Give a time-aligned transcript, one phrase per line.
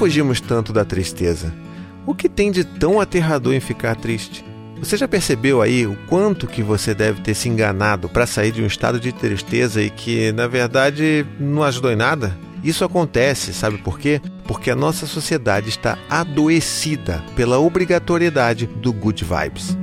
[0.00, 1.52] fugimos tanto da tristeza?
[2.06, 4.42] O que tem de tão aterrador em ficar triste?
[4.78, 8.62] Você já percebeu aí o quanto que você deve ter se enganado para sair de
[8.62, 12.34] um estado de tristeza e que, na verdade, não ajudou em nada?
[12.64, 14.22] Isso acontece, sabe por quê?
[14.46, 19.76] Porque a nossa sociedade está adoecida pela obrigatoriedade do good vibes.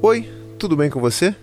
[0.00, 1.36] Oi, tudo bem com você?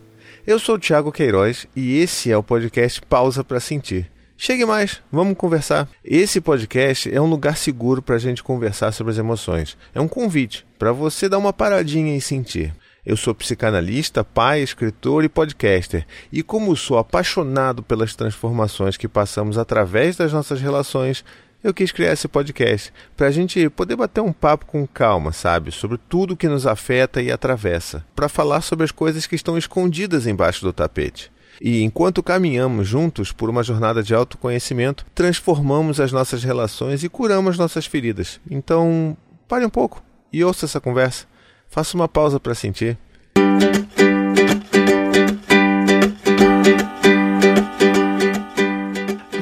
[0.46, 4.12] Eu sou o Thiago Queiroz e esse é o podcast Pausa para Sentir.
[4.36, 5.88] Chegue mais, vamos conversar.
[6.04, 9.78] Esse podcast é um lugar seguro para a gente conversar sobre as emoções.
[9.96, 12.76] É um convite para você dar uma paradinha e sentir.
[13.06, 19.58] Eu sou psicanalista, pai, escritor e podcaster, e como sou apaixonado pelas transformações que passamos
[19.58, 21.24] através das nossas relações,
[21.64, 25.72] eu quis criar esse podcast para a gente poder bater um papo com calma, sabe,
[25.72, 30.28] sobre tudo que nos afeta e atravessa, para falar sobre as coisas que estão escondidas
[30.28, 31.32] embaixo do tapete.
[31.62, 37.58] E enquanto caminhamos juntos por uma jornada de autoconhecimento, transformamos as nossas relações e curamos
[37.58, 38.42] nossas feridas.
[38.50, 39.16] Então,
[39.48, 41.26] pare um pouco e ouça essa conversa.
[41.70, 42.98] Faça uma pausa para sentir.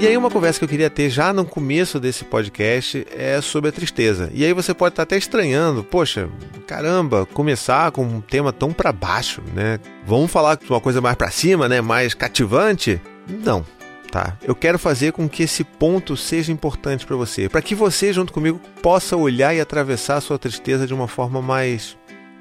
[0.01, 3.69] E aí uma conversa que eu queria ter já no começo desse podcast é sobre
[3.69, 4.31] a tristeza.
[4.33, 6.27] E aí você pode estar até estranhando, poxa,
[6.65, 9.79] caramba, começar com um tema tão para baixo, né?
[10.03, 11.81] Vamos falar de uma coisa mais para cima, né?
[11.81, 12.99] Mais cativante?
[13.29, 13.63] Não,
[14.11, 14.35] tá?
[14.41, 18.33] Eu quero fazer com que esse ponto seja importante para você, para que você junto
[18.33, 21.95] comigo possa olhar e atravessar a sua tristeza de uma forma mais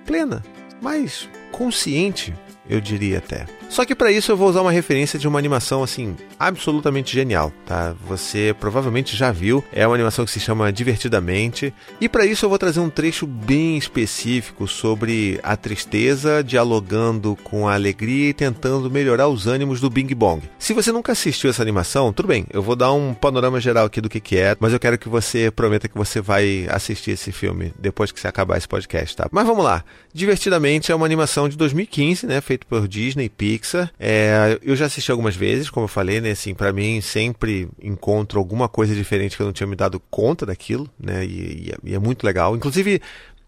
[0.07, 0.43] plena,
[0.81, 2.33] mais consciente,
[2.71, 3.45] eu diria até.
[3.69, 7.53] Só que para isso eu vou usar uma referência de uma animação assim absolutamente genial,
[7.65, 7.95] tá?
[8.07, 12.49] Você provavelmente já viu, é uma animação que se chama Divertidamente, e para isso eu
[12.49, 18.91] vou trazer um trecho bem específico sobre a tristeza dialogando com a alegria e tentando
[18.91, 20.43] melhorar os ânimos do Bing Bong.
[20.59, 24.01] Se você nunca assistiu essa animação, tudo bem, eu vou dar um panorama geral aqui
[24.01, 27.31] do que que é, mas eu quero que você prometa que você vai assistir esse
[27.31, 29.29] filme depois que você acabar esse podcast, tá?
[29.31, 29.85] Mas vamos lá.
[30.13, 33.91] Divertidamente é uma animação de 2015, né, feito por Disney Pixar.
[33.99, 36.33] É, eu já assisti algumas vezes, como eu falei, né?
[36.33, 40.45] Assim, para mim sempre encontro alguma coisa diferente que eu não tinha me dado conta
[40.45, 41.25] daquilo, né?
[41.25, 42.57] E, e, é, e é muito legal.
[42.57, 43.01] Inclusive,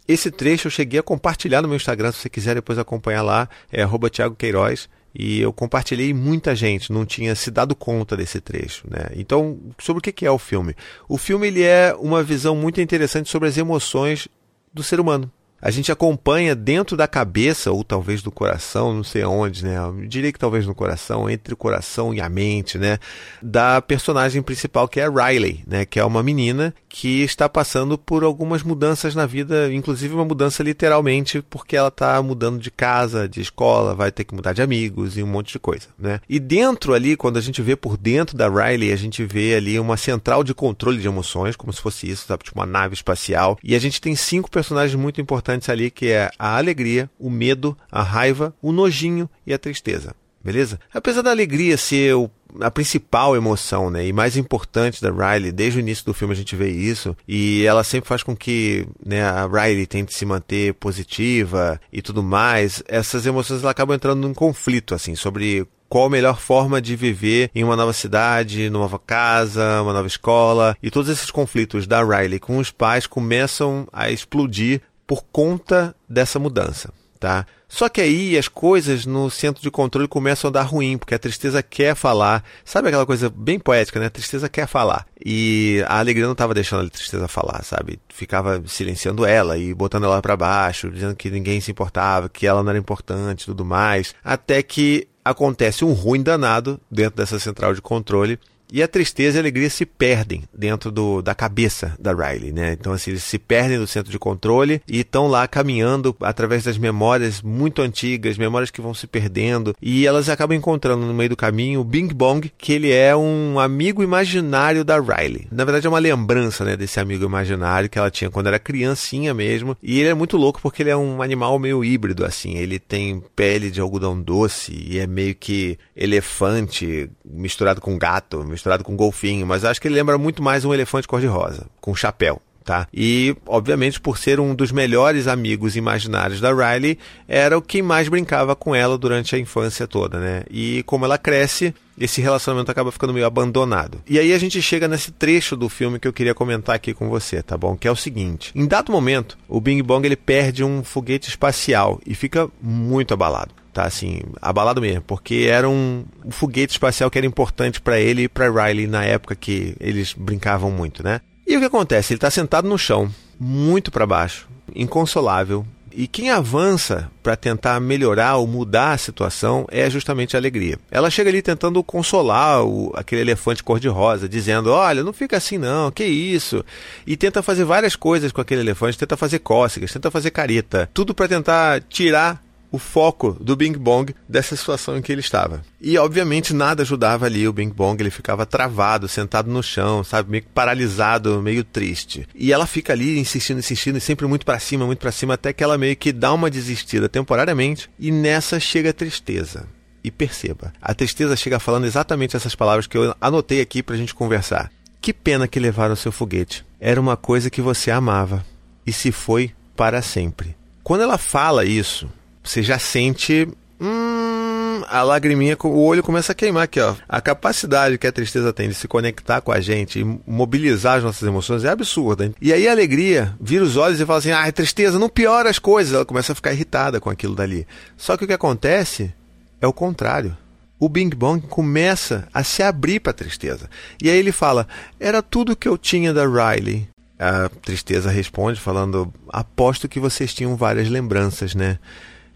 [0.08, 3.48] esse trecho eu cheguei a compartilhar no meu Instagram, se você quiser depois acompanhar lá,
[3.70, 4.88] é Thiago Queiroz.
[5.14, 9.10] E eu compartilhei e muita gente não tinha se dado conta desse trecho, né?
[9.14, 10.74] Então, sobre o que é o filme?
[11.06, 14.26] O filme ele é uma visão muito interessante sobre as emoções
[14.72, 15.30] do ser humano,
[15.62, 19.78] a gente acompanha dentro da cabeça, ou talvez do coração, não sei aonde, né?
[19.78, 22.98] Eu diria que talvez no coração, entre o coração e a mente, né?
[23.40, 25.84] Da personagem principal, que é a Riley, né?
[25.84, 30.64] Que é uma menina que está passando por algumas mudanças na vida, inclusive uma mudança
[30.64, 35.16] literalmente, porque ela está mudando de casa, de escola, vai ter que mudar de amigos
[35.16, 36.20] e um monte de coisa, né?
[36.28, 39.78] E dentro ali, quando a gente vê por dentro da Riley, a gente vê ali
[39.78, 42.42] uma central de controle de emoções, como se fosse isso, sabe?
[42.42, 43.56] Tipo uma nave espacial.
[43.62, 47.30] E a gente tem cinco personagens muito importantes importantes ali, que é a alegria, o
[47.30, 50.14] medo, a raiva, o nojinho e a tristeza.
[50.42, 50.80] Beleza?
[50.92, 52.28] Apesar da alegria ser o,
[52.60, 56.36] a principal emoção, né, e mais importante da Riley, desde o início do filme a
[56.36, 60.74] gente vê isso, e ela sempre faz com que, né, a Riley tente se manter
[60.74, 62.82] positiva e tudo mais.
[62.88, 67.50] Essas emoções ela acabam entrando num conflito assim sobre qual a melhor forma de viver
[67.54, 70.74] em uma nova cidade, numa nova casa, uma nova escola.
[70.82, 76.38] E todos esses conflitos da Riley com os pais começam a explodir por conta dessa
[76.38, 77.46] mudança, tá?
[77.72, 81.18] Só que aí as coisas no centro de controle começam a dar ruim, porque a
[81.18, 82.44] tristeza quer falar.
[82.66, 84.06] Sabe aquela coisa bem poética, né?
[84.06, 85.06] A tristeza quer falar.
[85.24, 87.98] E a alegria não estava deixando a tristeza falar, sabe?
[88.10, 92.62] Ficava silenciando ela e botando ela para baixo, dizendo que ninguém se importava, que ela
[92.62, 94.14] não era importante tudo mais.
[94.22, 98.38] Até que acontece um ruim danado dentro dessa central de controle
[98.72, 102.72] e a tristeza e a alegria se perdem dentro do, da cabeça da Riley, né?
[102.72, 106.78] Então, assim, eles se perdem do centro de controle e estão lá caminhando através das
[106.78, 111.36] memórias muito antigas, memórias que vão se perdendo, e elas acabam encontrando no meio do
[111.36, 115.48] caminho o Bing Bong, que ele é um amigo imaginário da Riley.
[115.52, 119.34] Na verdade, é uma lembrança, né, desse amigo imaginário que ela tinha quando era criancinha
[119.34, 119.76] mesmo.
[119.82, 122.56] E ele é muito louco porque ele é um animal meio híbrido, assim.
[122.56, 128.61] Ele tem pele de algodão doce e é meio que elefante misturado com gato, misturado
[128.84, 132.86] com golfinho, mas acho que ele lembra muito mais um elefante cor-de-rosa, com chapéu tá?
[132.92, 136.98] E, obviamente, por ser um dos melhores amigos imaginários da Riley,
[137.28, 140.44] era o quem mais brincava com ela durante a infância toda, né?
[140.50, 144.00] E como ela cresce, esse relacionamento acaba ficando meio abandonado.
[144.08, 147.08] E aí a gente chega nesse trecho do filme que eu queria comentar aqui com
[147.08, 147.76] você, tá bom?
[147.76, 152.00] Que é o seguinte: em dado momento, o Bing Bong ele perde um foguete espacial
[152.06, 153.54] e fica muito abalado.
[153.72, 158.24] Tá assim, abalado mesmo, porque era um, um foguete espacial que era importante para ele
[158.24, 161.22] e para Riley na época que eles brincavam muito, né?
[161.46, 162.12] E o que acontece?
[162.12, 165.66] Ele está sentado no chão, muito para baixo, inconsolável.
[165.94, 170.78] E quem avança para tentar melhorar ou mudar a situação é justamente a alegria.
[170.90, 175.90] Ela chega ali tentando consolar o, aquele elefante cor-de-rosa, dizendo: Olha, não fica assim não,
[175.90, 176.64] que isso?
[177.06, 181.14] E tenta fazer várias coisas com aquele elefante, tenta fazer cócegas, tenta fazer careta, tudo
[181.14, 182.42] para tentar tirar
[182.72, 185.62] o foco do Bing Bong dessa situação em que ele estava.
[185.80, 190.30] E obviamente nada ajudava ali o Bing Bong, ele ficava travado, sentado no chão, sabe,
[190.30, 192.26] meio paralisado, meio triste.
[192.34, 195.52] E ela fica ali insistindo, insistindo, e sempre muito para cima, muito para cima, até
[195.52, 199.66] que ela meio que dá uma desistida temporariamente, e nessa chega a tristeza.
[200.02, 204.14] E perceba, a tristeza chega falando exatamente essas palavras que eu anotei aqui pra gente
[204.14, 204.72] conversar.
[205.00, 206.64] Que pena que levaram seu foguete.
[206.80, 208.44] Era uma coisa que você amava
[208.86, 210.56] e se foi para sempre.
[210.82, 212.08] Quando ela fala isso,
[212.42, 213.48] você já sente.
[213.80, 216.94] Hum, a lagriminha, o olho começa a queimar aqui, ó.
[217.08, 221.04] A capacidade que a tristeza tem de se conectar com a gente e mobilizar as
[221.04, 222.26] nossas emoções é absurda.
[222.26, 222.34] Hein?
[222.40, 225.58] E aí a alegria vira os olhos e fala assim: ah, tristeza, não piora as
[225.58, 225.94] coisas.
[225.94, 227.66] Ela começa a ficar irritada com aquilo dali.
[227.96, 229.12] Só que o que acontece
[229.60, 230.36] é o contrário.
[230.78, 233.70] O Bing Bong começa a se abrir para a tristeza.
[234.02, 234.66] E aí ele fala:
[234.98, 236.88] Era tudo que eu tinha da Riley.
[237.18, 241.78] A tristeza responde, falando: Aposto que vocês tinham várias lembranças, né?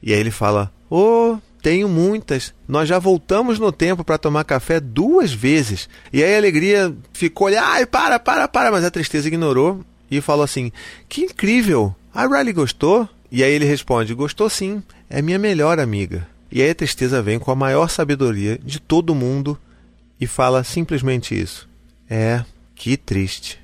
[0.03, 2.55] E aí ele fala: Oh, tenho muitas.
[2.69, 5.89] Nós já voltamos no tempo para tomar café duas vezes.
[6.13, 8.71] E aí a alegria ficou ali: Ai, para, para, para.
[8.71, 10.71] Mas a tristeza ignorou e falou assim:
[11.09, 11.95] Que incrível!
[12.15, 13.09] A Riley gostou?
[13.31, 16.27] E aí ele responde: Gostou sim, é minha melhor amiga.
[16.51, 19.59] E aí a tristeza vem com a maior sabedoria de todo mundo
[20.21, 21.69] e fala simplesmente isso:
[22.09, 22.45] É,
[22.75, 23.61] que triste.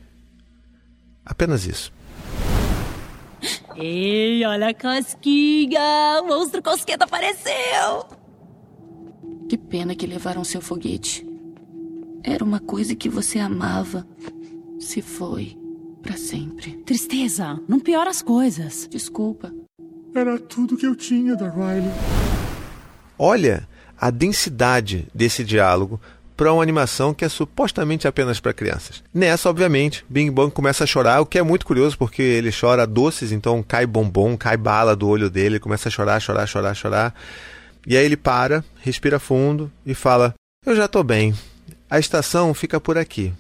[1.24, 1.92] Apenas isso.
[3.76, 6.20] Ei, olha a casquinha!
[6.22, 8.06] O monstro cosqueta apareceu!
[9.48, 11.26] Que pena que levaram seu foguete.
[12.22, 14.06] Era uma coisa que você amava.
[14.78, 15.58] Se foi
[16.02, 16.72] para sempre.
[16.84, 18.88] Tristeza, não piora as coisas.
[18.90, 19.52] Desculpa.
[20.14, 21.90] Era tudo que eu tinha da Riley.
[23.18, 23.68] Olha
[23.98, 26.00] a densidade desse diálogo
[26.42, 29.00] para uma animação que é supostamente apenas para crianças.
[29.14, 32.84] Nessa, obviamente, Bing Bong começa a chorar, o que é muito curioso porque ele chora
[32.84, 37.14] doces, então cai bombom, cai bala do olho dele, começa a chorar, chorar, chorar, chorar.
[37.86, 40.34] E aí ele para, respira fundo e fala:
[40.66, 41.32] Eu já estou bem.
[41.88, 43.32] A estação fica por aqui.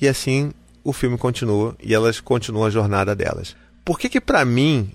[0.00, 0.52] E assim
[0.84, 3.56] o filme continua e elas continuam a jornada delas.
[3.84, 4.92] Por que que para mim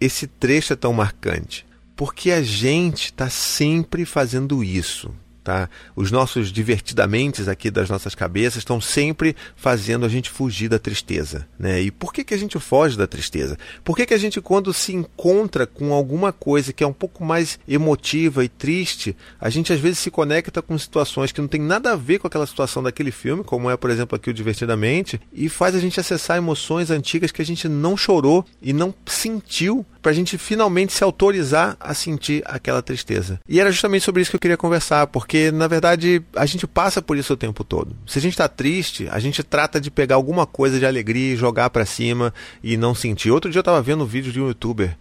[0.00, 1.64] esse trecho é tão marcante?
[1.94, 5.14] Porque a gente está sempre fazendo isso.
[5.48, 5.66] Tá?
[5.96, 11.48] Os nossos divertidamente aqui das nossas cabeças estão sempre fazendo a gente fugir da tristeza.
[11.58, 11.80] Né?
[11.80, 13.56] E por que, que a gente foge da tristeza?
[13.82, 17.24] Por que, que a gente, quando se encontra com alguma coisa que é um pouco
[17.24, 21.62] mais emotiva e triste, a gente às vezes se conecta com situações que não tem
[21.62, 25.18] nada a ver com aquela situação daquele filme, como é, por exemplo, aqui o Divertidamente,
[25.32, 29.86] e faz a gente acessar emoções antigas que a gente não chorou e não sentiu
[30.00, 33.40] para a gente finalmente se autorizar a sentir aquela tristeza.
[33.48, 37.02] E era justamente sobre isso que eu queria conversar, porque na verdade a gente passa
[37.02, 37.96] por isso o tempo todo.
[38.06, 41.36] Se a gente está triste, a gente trata de pegar alguma coisa de alegria e
[41.36, 43.30] jogar para cima e não sentir.
[43.30, 44.96] Outro dia eu estava vendo um vídeo de um youtuber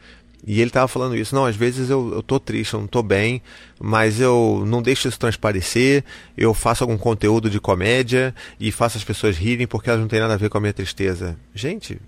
[0.45, 1.35] e ele estava falando isso.
[1.35, 3.41] Não, às vezes eu, eu tô triste, eu não tô bem,
[3.79, 6.03] mas eu não deixo isso transparecer.
[6.38, 10.19] Eu faço algum conteúdo de comédia e faço as pessoas rirem porque elas não têm
[10.19, 11.38] nada a ver com a minha tristeza.
[11.53, 12.00] Gente,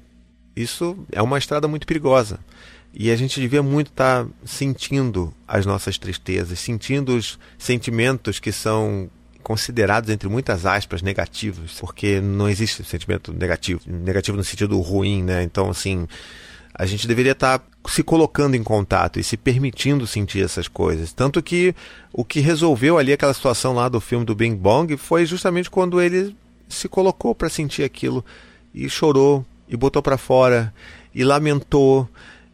[0.55, 2.39] isso é uma estrada muito perigosa.
[2.93, 8.51] E a gente devia muito estar tá sentindo as nossas tristezas, sentindo os sentimentos que
[8.51, 9.09] são
[9.43, 15.43] considerados, entre muitas aspas, negativos, porque não existe sentimento negativo, negativo no sentido ruim, né?
[15.43, 16.07] Então, assim,
[16.73, 21.13] a gente deveria estar tá se colocando em contato e se permitindo sentir essas coisas.
[21.13, 21.73] Tanto que
[22.13, 26.01] o que resolveu ali aquela situação lá do filme do Bing Bong foi justamente quando
[26.01, 26.35] ele
[26.67, 28.23] se colocou para sentir aquilo
[28.73, 30.73] e chorou e botou para fora
[31.13, 32.07] e lamentou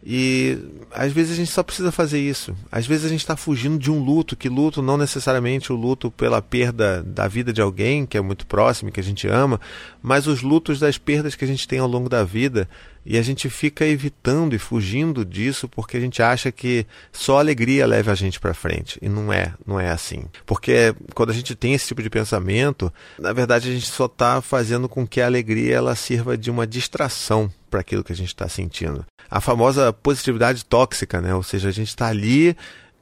[0.06, 0.60] e
[0.92, 2.56] às vezes a gente só precisa fazer isso.
[2.72, 6.12] Às vezes a gente está fugindo de um luto, que luto não necessariamente o luto
[6.12, 9.60] pela perda da vida de alguém que é muito próximo, que a gente ama,
[10.04, 12.70] mas os lutos das perdas que a gente tem ao longo da vida
[13.06, 17.86] E a gente fica evitando e fugindo disso porque a gente acha que só alegria
[17.86, 18.98] leva a gente para frente.
[19.02, 20.24] E não é, não é assim.
[20.46, 24.42] Porque quando a gente tem esse tipo de pensamento, na verdade a gente só está
[24.42, 28.30] fazendo com que a alegria ela sirva de uma distração para aquilo que a gente
[28.30, 29.06] está sentindo.
[29.30, 31.36] A famosa positividade tóxica, né?
[31.36, 32.56] Ou seja, a gente está ali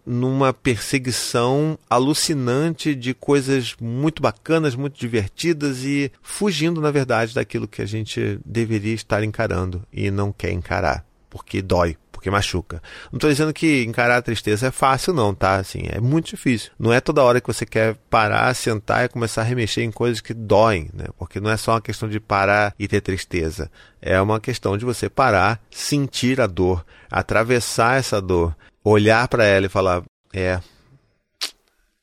[0.05, 7.81] numa perseguição alucinante de coisas muito bacanas, muito divertidas e fugindo, na verdade, daquilo que
[7.81, 12.81] a gente deveria estar encarando e não quer encarar, porque dói, porque machuca.
[13.11, 15.55] Não estou dizendo que encarar a tristeza é fácil, não, tá?
[15.55, 16.71] Assim, é muito difícil.
[16.77, 20.21] Não é toda hora que você quer parar, sentar e começar a remexer em coisas
[20.21, 21.05] que doem, né?
[21.17, 23.71] Porque não é só uma questão de parar e ter tristeza.
[24.01, 29.65] É uma questão de você parar, sentir a dor, atravessar essa dor olhar para ela
[29.65, 30.59] e falar: é,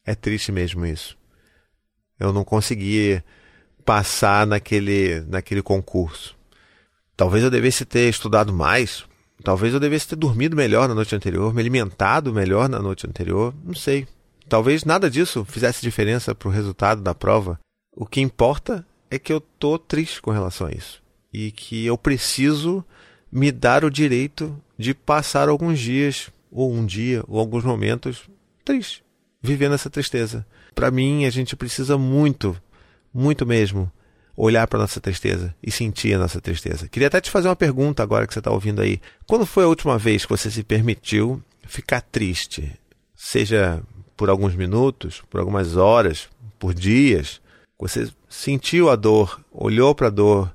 [0.05, 1.17] é triste mesmo isso.
[2.19, 3.23] Eu não consegui
[3.85, 6.37] passar naquele, naquele concurso.
[7.17, 9.05] Talvez eu devesse ter estudado mais.
[9.43, 13.55] Talvez eu devesse ter dormido melhor na noite anterior, me alimentado melhor na noite anterior.
[13.65, 14.07] Não sei.
[14.49, 17.59] Talvez nada disso fizesse diferença para o resultado da prova.
[17.97, 21.97] O que importa é que eu tô triste com relação a isso e que eu
[21.97, 22.85] preciso
[23.31, 28.28] me dar o direito de passar alguns dias ou um dia, ou alguns momentos
[28.64, 29.04] triste,
[29.40, 30.47] vivendo essa tristeza.
[30.75, 32.57] Para mim, a gente precisa muito,
[33.12, 33.90] muito mesmo,
[34.37, 36.88] olhar para nossa tristeza e sentir a nossa tristeza.
[36.88, 39.00] Queria até te fazer uma pergunta agora que você está ouvindo aí.
[39.26, 42.73] Quando foi a última vez que você se permitiu ficar triste?
[43.14, 43.83] Seja
[44.16, 46.28] por alguns minutos, por algumas horas,
[46.59, 47.40] por dias.
[47.78, 50.54] Você sentiu a dor, olhou para a dor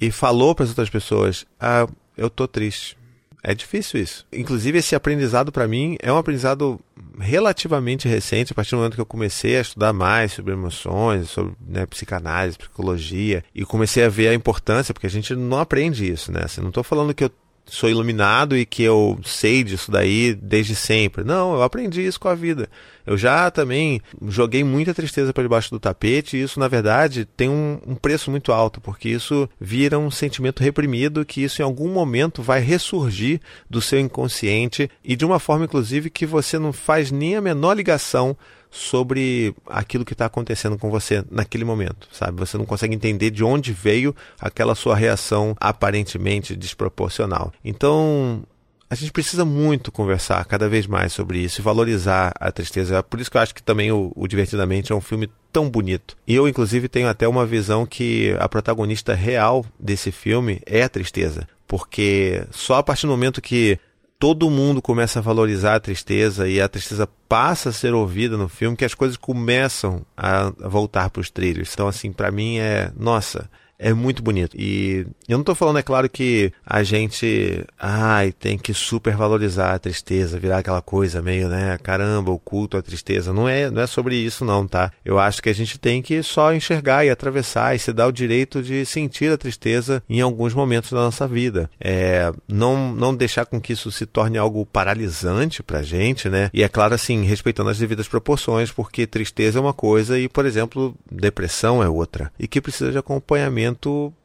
[0.00, 2.98] e falou para as outras pessoas: Ah, eu tô triste.
[3.42, 4.24] É difícil isso.
[4.32, 6.78] Inclusive, esse aprendizado para mim é um aprendizado
[7.18, 11.54] relativamente recente, a partir do momento que eu comecei a estudar mais sobre emoções, sobre
[11.66, 16.30] né, psicanálise, psicologia, e comecei a ver a importância, porque a gente não aprende isso,
[16.30, 16.42] né?
[16.44, 17.30] Assim, não estou falando que eu
[17.66, 21.24] sou iluminado e que eu sei disso daí desde sempre.
[21.24, 22.68] Não, eu aprendi isso com a vida.
[23.06, 27.48] Eu já também joguei muita tristeza para debaixo do tapete e isso, na verdade, tem
[27.48, 31.88] um, um, preço muito alto, porque isso vira um sentimento reprimido que isso em algum
[31.88, 37.10] momento vai ressurgir do seu inconsciente e de uma forma, inclusive, que você não faz
[37.10, 38.36] nem a menor ligação
[38.72, 42.40] sobre aquilo que está acontecendo com você naquele momento, sabe?
[42.40, 47.52] Você não consegue entender de onde veio aquela sua reação aparentemente desproporcional.
[47.62, 48.42] Então,
[48.88, 53.02] a gente precisa muito conversar cada vez mais sobre isso e valorizar a tristeza.
[53.02, 56.16] Por isso que eu acho que também o, o, Divertidamente é um filme tão bonito.
[56.26, 60.88] E eu, inclusive, tenho até uma visão que a protagonista real desse filme é a
[60.88, 61.46] tristeza.
[61.66, 63.78] Porque só a partir do momento que
[64.22, 68.48] todo mundo começa a valorizar a tristeza e a tristeza passa a ser ouvida no
[68.48, 71.70] filme, que as coisas começam a voltar para os trilhos.
[71.74, 73.50] Então, assim, para mim é, nossa,
[73.82, 74.56] é muito bonito.
[74.56, 79.74] E eu não estou falando, é claro, que a gente ai, tem que super valorizar
[79.74, 81.76] a tristeza, virar aquela coisa meio, né?
[81.82, 83.32] Caramba, o culto à tristeza.
[83.32, 84.92] Não é, não é sobre isso, não, tá?
[85.04, 88.12] Eu acho que a gente tem que só enxergar e atravessar e se dar o
[88.12, 91.68] direito de sentir a tristeza em alguns momentos da nossa vida.
[91.80, 96.50] É, não, não deixar com que isso se torne algo paralisante pra gente, né?
[96.54, 100.46] E é claro, assim, respeitando as devidas proporções, porque tristeza é uma coisa e, por
[100.46, 102.30] exemplo, depressão é outra.
[102.38, 103.71] E que precisa de acompanhamento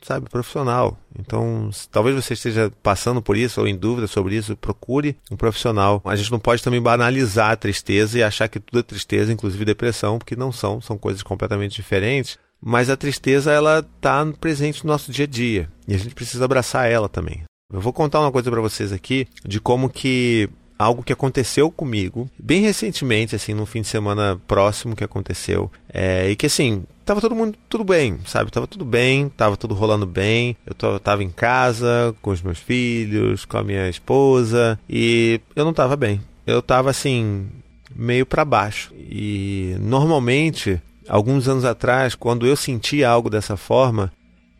[0.01, 0.98] sabe, profissional.
[1.20, 6.01] Então, talvez você esteja passando por isso ou em dúvida sobre isso, procure um profissional.
[6.06, 9.66] A gente não pode também banalizar a tristeza e achar que tudo é tristeza, inclusive
[9.66, 12.38] depressão, porque não são, são coisas completamente diferentes.
[12.62, 16.46] Mas a tristeza, ela está presente no nosso dia a dia e a gente precisa
[16.46, 17.44] abraçar ela também.
[17.72, 20.50] Eu vou contar uma coisa para vocês aqui de como que
[20.80, 26.30] algo que aconteceu comigo bem recentemente, assim, no fim de semana próximo que aconteceu, é,
[26.30, 28.51] e que assim tava todo mundo tudo bem, sabe?
[28.51, 30.57] Tava tudo bem, tava tudo rolando bem.
[30.65, 35.73] Eu tava em casa com os meus filhos, com a minha esposa e eu não
[35.73, 36.21] tava bem.
[36.45, 37.47] Eu tava assim
[37.95, 38.93] meio para baixo.
[38.93, 44.11] E normalmente, alguns anos atrás, quando eu sentia algo dessa forma,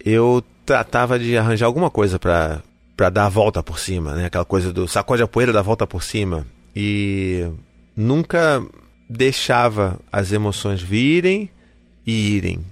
[0.03, 2.61] eu tratava de arranjar alguma coisa para
[2.95, 4.25] para dar a volta por cima, né?
[4.25, 6.47] Aquela coisa do sacode a poeira da volta por cima.
[6.75, 7.47] E
[7.95, 8.65] nunca
[9.07, 11.47] deixava as emoções virem
[12.07, 12.65] e irem.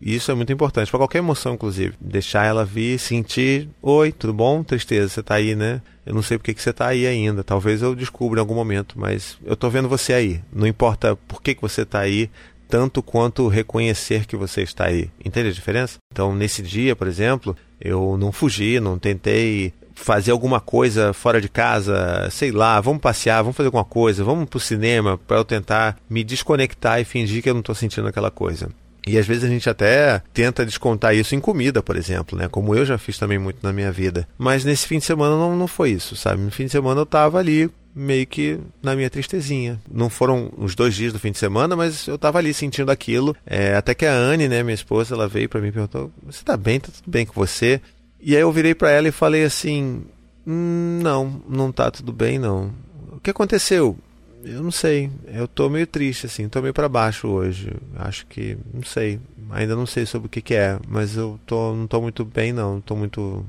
[0.00, 1.94] Isso é muito importante para qualquer emoção, inclusive.
[2.00, 4.62] Deixar ela vir, sentir, oi, tudo bom?
[4.62, 5.82] Tristeza, você está aí, né?
[6.06, 7.44] Eu não sei por que, que você está aí ainda.
[7.44, 10.40] Talvez eu descubra em algum momento, mas eu estou vendo você aí.
[10.52, 12.30] Não importa por que, que você está aí,
[12.68, 15.10] tanto quanto reconhecer que você está aí.
[15.24, 15.98] Entende a diferença?
[16.12, 21.48] Então, nesse dia, por exemplo, eu não fugi, não tentei fazer alguma coisa fora de
[21.48, 25.98] casa, sei lá, vamos passear, vamos fazer alguma coisa, vamos pro cinema para eu tentar
[26.08, 28.68] me desconectar e fingir que eu não estou sentindo aquela coisa.
[29.06, 32.46] E às vezes a gente até tenta descontar isso em comida, por exemplo, né?
[32.46, 34.28] Como eu já fiz também muito na minha vida.
[34.36, 36.42] Mas nesse fim de semana não, não foi isso, sabe?
[36.42, 39.80] No fim de semana eu tava ali meio que na minha tristezinha.
[39.90, 43.34] Não foram os dois dias do fim de semana, mas eu tava ali sentindo aquilo.
[43.46, 46.44] É, até que a Anne, né, minha esposa, ela veio para mim e perguntou: Você
[46.44, 46.78] tá bem?
[46.78, 47.80] Tá tudo bem com você?
[48.20, 50.02] E aí eu virei para ela e falei assim:
[50.46, 52.72] hum, Não, não tá tudo bem, não.
[53.12, 53.96] O que aconteceu?
[54.44, 55.10] Eu não sei.
[55.26, 57.72] Eu tô meio triste, assim, tô meio para baixo hoje.
[57.96, 59.20] Acho que, não sei.
[59.50, 62.52] Ainda não sei sobre o que, que é, mas eu tô, não tô muito bem,
[62.52, 62.74] não.
[62.74, 63.44] Não tô muito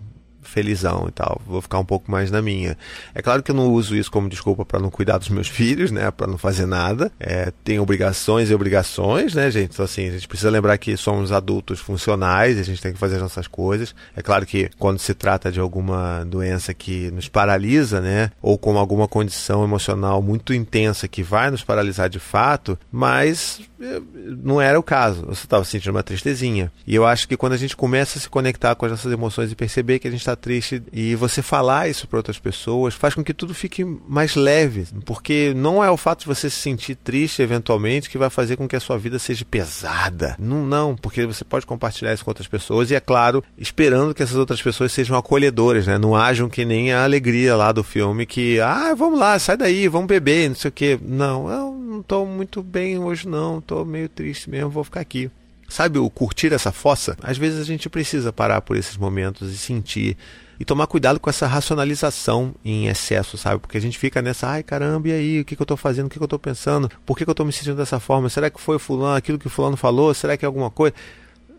[0.49, 1.41] felizão e tal.
[1.45, 2.77] Vou ficar um pouco mais na minha.
[3.13, 5.91] É claro que eu não uso isso como desculpa para não cuidar dos meus filhos,
[5.91, 6.09] né?
[6.11, 7.11] Para não fazer nada.
[7.19, 9.71] É, tem obrigações e obrigações, né, gente?
[9.73, 12.99] Então, assim, a gente precisa lembrar que somos adultos funcionais e a gente tem que
[12.99, 13.95] fazer as nossas coisas.
[14.15, 18.31] É claro que quando se trata de alguma doença que nos paralisa, né?
[18.41, 24.01] Ou com alguma condição emocional muito intensa que vai nos paralisar de fato, mas é,
[24.43, 25.25] não era o caso.
[25.25, 26.71] Você estava sentindo uma tristezinha.
[26.85, 29.51] E eu acho que quando a gente começa a se conectar com as nossas emoções
[29.51, 33.13] e perceber que a gente está triste e você falar isso para outras pessoas faz
[33.13, 36.95] com que tudo fique mais leve, porque não é o fato de você se sentir
[36.95, 40.35] triste eventualmente que vai fazer com que a sua vida seja pesada.
[40.39, 44.23] Não, não, porque você pode compartilhar isso com outras pessoas e é claro, esperando que
[44.23, 45.97] essas outras pessoas sejam acolhedoras, né?
[45.97, 49.87] Não ajam que nem a alegria lá do filme que, ah, vamos lá, sai daí,
[49.87, 50.99] vamos beber, não sei o quê.
[51.01, 55.29] Não, eu não estou muito bem hoje não, estou meio triste mesmo, vou ficar aqui.
[55.69, 57.15] Sabe o curtir essa fossa?
[57.21, 60.17] Às vezes a gente precisa parar por esses momentos e sentir
[60.59, 63.59] e tomar cuidado com essa racionalização em excesso, sabe?
[63.59, 66.07] Porque a gente fica nessa, ai caramba, e aí, o que, que eu estou fazendo,
[66.07, 68.27] o que, que eu estou pensando, por que, que eu estou me sentindo dessa forma?
[68.27, 70.13] Será que foi fulano, aquilo que fulano falou?
[70.13, 70.93] Será que é alguma coisa?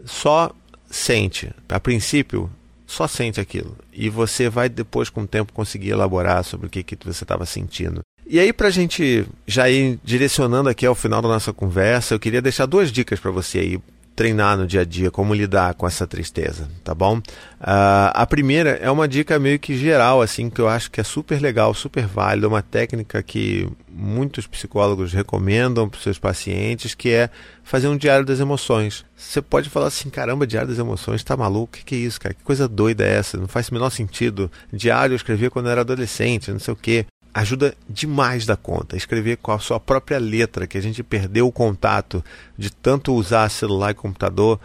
[0.04, 0.50] Só
[0.90, 1.50] sente.
[1.68, 2.50] A princípio,
[2.86, 3.74] só sente aquilo.
[3.90, 7.46] E você vai depois, com o tempo, conseguir elaborar sobre o que, que você estava
[7.46, 8.02] sentindo.
[8.26, 12.20] E aí, para a gente já ir direcionando aqui ao final da nossa conversa, eu
[12.20, 13.80] queria deixar duas dicas para você aí
[14.20, 17.16] treinar no dia a dia, como lidar com essa tristeza, tá bom?
[17.16, 21.02] Uh, a primeira é uma dica meio que geral, assim, que eu acho que é
[21.02, 27.08] super legal, super válida, uma técnica que muitos psicólogos recomendam para os seus pacientes, que
[27.08, 27.30] é
[27.64, 29.06] fazer um diário das emoções.
[29.16, 31.72] Você pode falar assim, caramba, diário das emoções, tá maluco?
[31.72, 32.34] O que, que é isso, cara?
[32.34, 33.38] Que coisa doida é essa?
[33.38, 34.52] Não faz o menor sentido.
[34.70, 38.96] Diário eu escrevia quando eu era adolescente, não sei o quê ajuda demais da conta.
[38.96, 42.24] Escrever com a sua própria letra, que a gente perdeu o contato
[42.56, 44.60] de tanto usar celular e computador,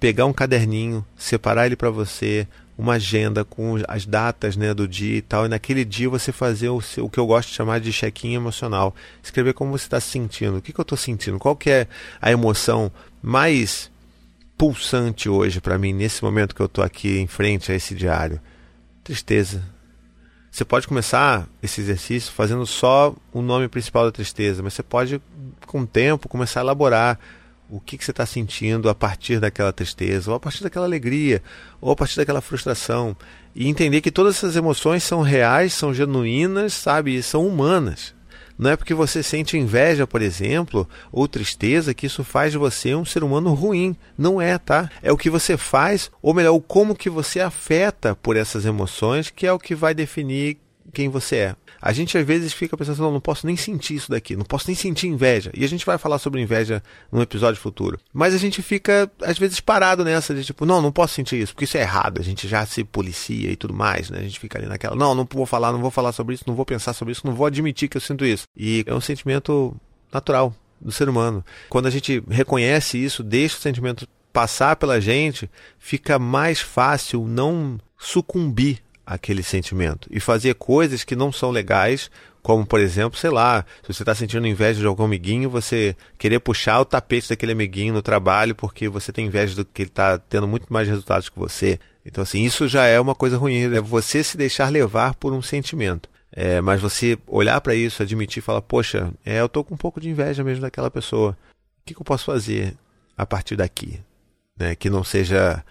[0.00, 2.46] pegar um caderninho, separar ele para você,
[2.78, 6.68] uma agenda com as datas né, do dia e tal, e naquele dia você fazer
[6.68, 8.94] o, seu, o que eu gosto de chamar de check-in emocional.
[9.22, 11.86] Escrever como você está se sentindo, o que, que eu estou sentindo, qual que é
[12.20, 13.90] a emoção mais
[14.58, 18.40] pulsante hoje para mim, nesse momento que eu estou aqui em frente a esse diário.
[19.04, 19.62] Tristeza,
[20.56, 25.20] você pode começar esse exercício fazendo só o nome principal da tristeza, mas você pode,
[25.66, 27.18] com o tempo, começar a elaborar
[27.68, 31.42] o que, que você está sentindo a partir daquela tristeza, ou a partir daquela alegria,
[31.78, 33.14] ou a partir daquela frustração.
[33.54, 38.14] E entender que todas essas emoções são reais, são genuínas, sabe, e são humanas.
[38.58, 42.94] Não é porque você sente inveja, por exemplo, ou tristeza, que isso faz de você
[42.94, 43.96] um ser humano ruim.
[44.16, 44.90] Não é, tá?
[45.02, 49.30] É o que você faz, ou melhor, o como que você afeta por essas emoções,
[49.30, 50.58] que é o que vai definir
[50.92, 51.56] quem você é.
[51.80, 54.66] A gente às vezes fica pensando, não, não posso nem sentir isso daqui, não posso
[54.68, 55.50] nem sentir inveja.
[55.54, 57.98] E a gente vai falar sobre inveja num episódio futuro.
[58.12, 61.52] Mas a gente fica, às vezes, parado nessa de tipo, não, não posso sentir isso,
[61.52, 62.20] porque isso é errado.
[62.20, 64.18] A gente já se policia e tudo mais, né?
[64.18, 66.54] A gente fica ali naquela, não, não vou falar, não vou falar sobre isso, não
[66.54, 68.44] vou pensar sobre isso, não vou admitir que eu sinto isso.
[68.56, 69.76] E é um sentimento
[70.12, 71.44] natural do ser humano.
[71.68, 77.78] Quando a gente reconhece isso, deixa o sentimento passar pela gente, fica mais fácil não
[77.98, 82.10] sucumbir aquele sentimento e fazer coisas que não são legais,
[82.42, 86.40] como por exemplo, sei lá, se você está sentindo inveja de algum amiguinho, você querer
[86.40, 90.18] puxar o tapete daquele amiguinho no trabalho porque você tem inveja do que ele está
[90.18, 91.78] tendo muito mais resultados que você.
[92.04, 95.42] Então, assim, isso já é uma coisa ruim, é você se deixar levar por um
[95.42, 96.08] sentimento.
[96.32, 100.00] É, mas você olhar para isso, admitir, falar, poxa, é, eu tô com um pouco
[100.00, 101.32] de inveja mesmo daquela pessoa.
[101.32, 102.76] O que, que eu posso fazer
[103.16, 104.00] a partir daqui,
[104.56, 105.64] né, que não seja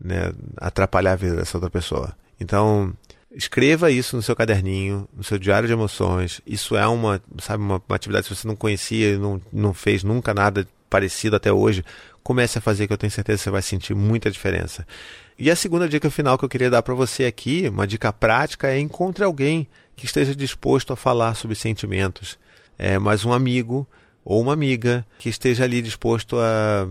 [0.00, 2.14] né, atrapalhar a vida dessa outra pessoa?
[2.42, 2.92] Então,
[3.34, 6.40] escreva isso no seu caderninho, no seu diário de emoções.
[6.46, 10.34] Isso é uma, sabe, uma, uma atividade que você não conhecia, não, não fez nunca
[10.34, 11.84] nada parecido até hoje.
[12.22, 14.86] Comece a fazer que eu tenho certeza que você vai sentir muita diferença.
[15.38, 18.68] E a segunda dica final que eu queria dar para você aqui, uma dica prática,
[18.68, 22.38] é encontre alguém que esteja disposto a falar sobre sentimentos.
[22.78, 23.86] É, mas um amigo
[24.24, 26.88] ou uma amiga que esteja ali disposto a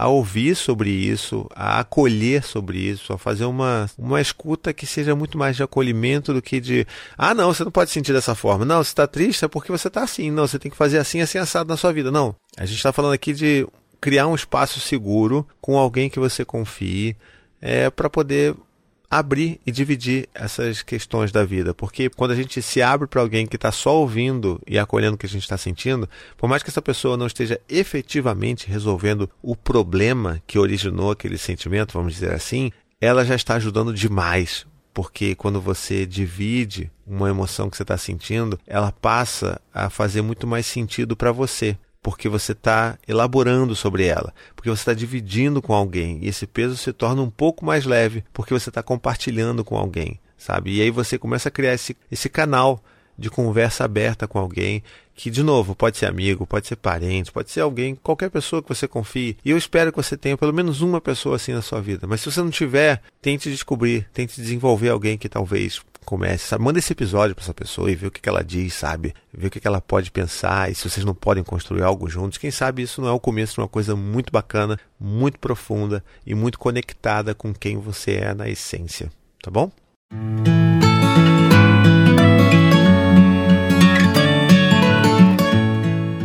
[0.00, 5.14] a ouvir sobre isso, a acolher sobre isso, a fazer uma, uma escuta que seja
[5.14, 6.86] muito mais de acolhimento do que de
[7.18, 8.64] ah, não, você não pode sentir dessa forma.
[8.64, 10.30] Não, você está triste é porque você está assim.
[10.30, 12.10] Não, você tem que fazer assim, assim, assado na sua vida.
[12.10, 12.34] Não.
[12.56, 13.68] A gente está falando aqui de
[14.00, 17.14] criar um espaço seguro com alguém que você confie,
[17.60, 18.56] é, para poder
[19.10, 21.74] abrir e dividir essas questões da vida.
[21.74, 25.18] Porque quando a gente se abre para alguém que está só ouvindo e acolhendo o
[25.18, 29.56] que a gente está sentindo, por mais que essa pessoa não esteja efetivamente resolvendo o
[29.56, 32.70] problema que originou aquele sentimento, vamos dizer assim,
[33.00, 34.64] ela já está ajudando demais.
[34.92, 40.46] Porque quando você divide uma emoção que você está sentindo, ela passa a fazer muito
[40.46, 45.74] mais sentido para você porque você está elaborando sobre ela, porque você está dividindo com
[45.74, 49.76] alguém e esse peso se torna um pouco mais leve porque você está compartilhando com
[49.76, 50.76] alguém, sabe?
[50.76, 52.82] E aí você começa a criar esse, esse canal
[53.20, 54.82] de conversa aberta com alguém
[55.14, 58.68] que, de novo, pode ser amigo, pode ser parente, pode ser alguém, qualquer pessoa que
[58.70, 59.36] você confie.
[59.44, 62.06] E eu espero que você tenha pelo menos uma pessoa assim na sua vida.
[62.06, 66.64] Mas se você não tiver, tente descobrir, tente desenvolver alguém que talvez comece, sabe?
[66.64, 69.14] Manda esse episódio para essa pessoa e vê o que, que ela diz, sabe?
[69.32, 72.38] Vê o que, que ela pode pensar e se vocês não podem construir algo juntos.
[72.38, 76.34] Quem sabe isso não é o começo de uma coisa muito bacana, muito profunda e
[76.34, 79.10] muito conectada com quem você é na essência,
[79.42, 79.70] tá bom?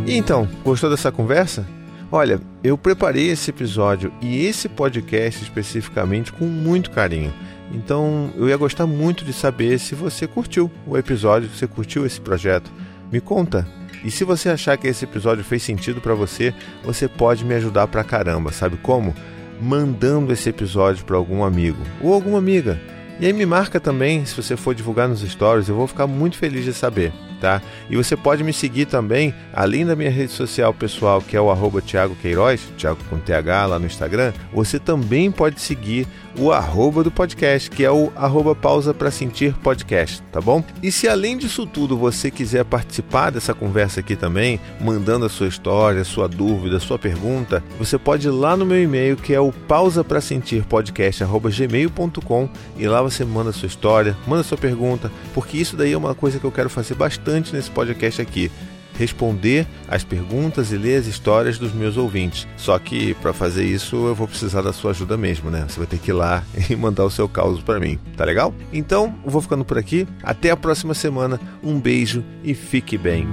[0.06, 1.66] E então, gostou dessa conversa?
[2.10, 7.34] Olha, eu preparei esse episódio e esse podcast especificamente com muito carinho.
[7.72, 12.06] Então eu ia gostar muito de saber se você curtiu o episódio, se você curtiu
[12.06, 12.70] esse projeto.
[13.10, 13.66] Me conta.
[14.04, 17.88] E se você achar que esse episódio fez sentido para você, você pode me ajudar
[17.88, 19.12] pra caramba, sabe como?
[19.60, 22.80] Mandando esse episódio para algum amigo ou alguma amiga.
[23.18, 26.36] E aí me marca também, se você for divulgar nos stories, eu vou ficar muito
[26.36, 27.62] feliz de saber tá?
[27.88, 31.50] E você pode me seguir também, além da minha rede social pessoal, que é o
[31.50, 36.06] arroba Thiago Queiroz, Thiago com TH lá no Instagram, você também pode seguir
[36.38, 40.62] o arroba do podcast, que é o arroba pausa para sentir podcast, tá bom?
[40.82, 45.48] E se além disso tudo você quiser participar dessa conversa aqui também, mandando a sua
[45.48, 49.34] história, a sua dúvida, a sua pergunta, você pode ir lá no meu e-mail, que
[49.34, 54.40] é o pausa para sentir podcast gmail.com e lá você manda a sua história, manda
[54.40, 57.70] a sua pergunta, porque isso daí é uma coisa que eu quero fazer bastante nesse
[57.70, 58.50] podcast aqui.
[58.98, 62.46] Responder as perguntas e ler as histórias dos meus ouvintes.
[62.56, 65.64] Só que para fazer isso eu vou precisar da sua ajuda mesmo, né?
[65.68, 68.54] Você vai ter que ir lá e mandar o seu caos para mim, tá legal?
[68.72, 70.06] Então, vou ficando por aqui.
[70.22, 71.40] Até a próxima semana.
[71.62, 73.26] Um beijo e fique bem.